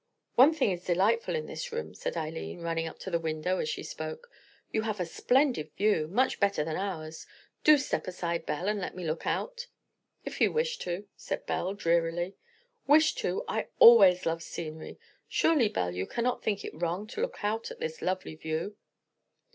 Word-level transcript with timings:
"One 0.33 0.51
thing 0.51 0.71
is 0.71 0.83
delightful 0.83 1.35
in 1.35 1.45
this 1.45 1.71
room," 1.71 1.93
said 1.93 2.17
Eileen, 2.17 2.61
running 2.61 2.87
up 2.87 2.97
to 3.01 3.11
the 3.11 3.19
window 3.19 3.59
as 3.59 3.69
she 3.69 3.83
spoke. 3.83 4.31
"You 4.71 4.81
have 4.81 4.99
a 4.99 5.05
splendid 5.05 5.71
view—much 5.77 6.39
better 6.39 6.63
than 6.63 6.75
ours. 6.75 7.27
Do 7.63 7.77
step 7.77 8.07
aside, 8.07 8.47
Belle, 8.47 8.67
and 8.67 8.81
let 8.81 8.95
me 8.95 9.05
look 9.05 9.27
out." 9.27 9.67
"If 10.25 10.41
you 10.41 10.51
wish 10.51 10.79
to," 10.79 11.07
said 11.15 11.45
Belle 11.45 11.75
drearily. 11.75 12.35
"Wish 12.87 13.13
to! 13.17 13.43
I 13.47 13.67
always 13.77 14.25
love 14.25 14.41
scenery. 14.41 14.97
Surely, 15.27 15.69
Belle, 15.69 15.93
you 15.93 16.07
cannot 16.07 16.41
think 16.43 16.65
it 16.65 16.73
wrong 16.73 17.05
to 17.05 17.21
look 17.21 17.43
out 17.45 17.69
at 17.69 17.77
this 17.79 18.01
lovely 18.01 18.33
view?" 18.33 18.77